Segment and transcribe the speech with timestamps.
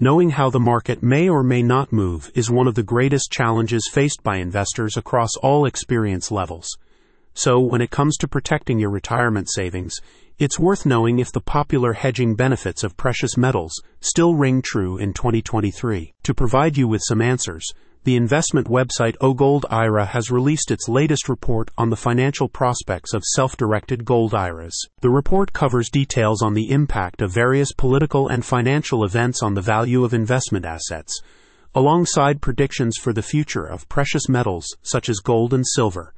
[0.00, 3.88] Knowing how the market may or may not move is one of the greatest challenges
[3.92, 6.66] faced by investors across all experience levels.
[7.32, 9.94] So, when it comes to protecting your retirement savings,
[10.36, 15.12] it's worth knowing if the popular hedging benefits of precious metals still ring true in
[15.12, 16.12] 2023.
[16.24, 17.72] To provide you with some answers,
[18.04, 23.24] the investment website AuGold IRA has released its latest report on the financial prospects of
[23.24, 24.78] self directed gold IRAs.
[25.00, 29.62] The report covers details on the impact of various political and financial events on the
[29.62, 31.18] value of investment assets,
[31.74, 36.12] alongside predictions for the future of precious metals such as gold and silver.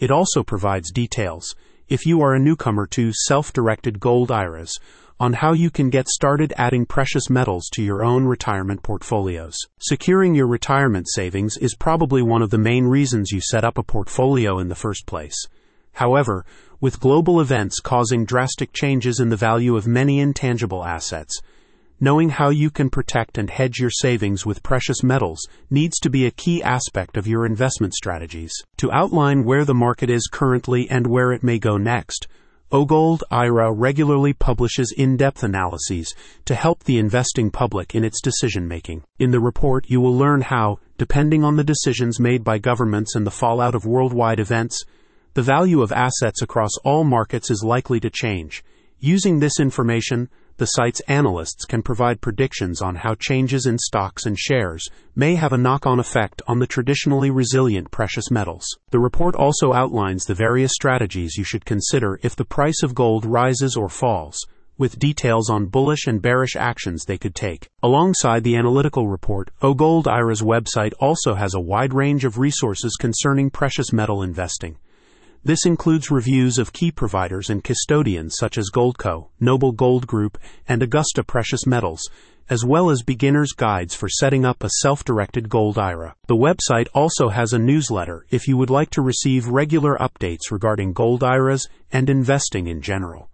[0.00, 1.54] It also provides details
[1.88, 4.78] if you are a newcomer to self directed gold IRAs,
[5.20, 9.56] on how you can get started adding precious metals to your own retirement portfolios.
[9.80, 13.82] Securing your retirement savings is probably one of the main reasons you set up a
[13.82, 15.48] portfolio in the first place.
[15.94, 16.44] However,
[16.80, 21.40] with global events causing drastic changes in the value of many intangible assets,
[22.00, 26.26] Knowing how you can protect and hedge your savings with precious metals needs to be
[26.26, 28.52] a key aspect of your investment strategies.
[28.76, 32.28] To outline where the market is currently and where it may go next,
[32.70, 39.02] AuGold IRA regularly publishes in-depth analyses to help the investing public in its decision making.
[39.18, 43.26] In the report, you will learn how, depending on the decisions made by governments and
[43.26, 44.84] the fallout of worldwide events,
[45.34, 48.62] the value of assets across all markets is likely to change.
[49.00, 54.38] Using this information, the site's analysts can provide predictions on how changes in stocks and
[54.38, 58.66] shares may have a knock on effect on the traditionally resilient precious metals.
[58.90, 63.24] The report also outlines the various strategies you should consider if the price of gold
[63.24, 64.44] rises or falls,
[64.76, 67.68] with details on bullish and bearish actions they could take.
[67.82, 73.50] Alongside the analytical report, AuGold IRA's website also has a wide range of resources concerning
[73.50, 74.76] precious metal investing.
[75.44, 80.36] This includes reviews of key providers and custodians such as Goldco, Noble Gold Group,
[80.68, 82.02] and Augusta Precious Metals,
[82.50, 86.14] as well as beginner's guides for setting up a self directed gold IRA.
[86.26, 90.92] The website also has a newsletter if you would like to receive regular updates regarding
[90.92, 93.30] gold IRAs and investing in general.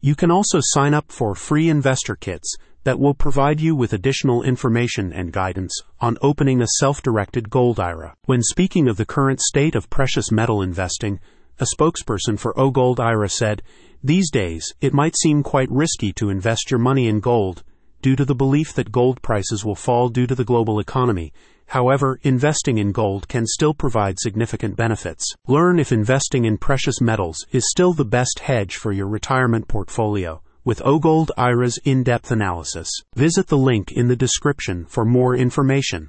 [0.00, 4.42] You can also sign up for free investor kits that will provide you with additional
[4.42, 8.14] information and guidance on opening a self directed gold IRA.
[8.26, 11.20] When speaking of the current state of precious metal investing,
[11.58, 13.62] a spokesperson for AuGold IRA said,
[14.02, 17.62] These days, it might seem quite risky to invest your money in gold
[18.02, 21.32] due to the belief that gold prices will fall due to the global economy.
[21.68, 25.24] However, investing in gold can still provide significant benefits.
[25.46, 30.42] Learn if investing in precious metals is still the best hedge for your retirement portfolio
[30.64, 32.88] with AuGold IRA's in-depth analysis.
[33.14, 36.08] Visit the link in the description for more information.